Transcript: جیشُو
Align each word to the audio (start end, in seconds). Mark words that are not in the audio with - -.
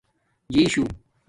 جیشُو 0.53 0.83